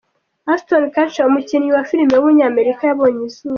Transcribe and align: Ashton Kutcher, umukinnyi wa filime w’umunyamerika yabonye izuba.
Ashton 0.53 0.83
Kutcher, 0.93 1.27
umukinnyi 1.27 1.69
wa 1.75 1.83
filime 1.89 2.13
w’umunyamerika 2.15 2.81
yabonye 2.85 3.21
izuba. 3.29 3.49